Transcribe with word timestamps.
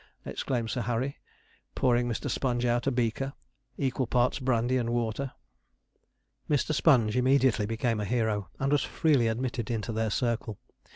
exclaimed 0.25 0.67
Sir 0.71 0.81
Harry, 0.81 1.19
pouring 1.75 2.09
Mr. 2.09 2.27
Sponge 2.27 2.65
out 2.65 2.87
a 2.87 2.91
beaker, 2.91 3.33
equal 3.77 4.07
parts 4.07 4.39
brandy 4.39 4.77
and 4.77 4.89
water. 4.89 5.33
Mr. 6.49 6.73
Sponge 6.73 7.15
immediately 7.15 7.67
became 7.67 7.99
a 7.99 8.05
hero, 8.05 8.49
and 8.57 8.71
was 8.71 8.81
freely 8.81 9.27
admitted 9.27 9.69
into 9.69 9.91
their 9.93 10.09
circle. 10.09 10.57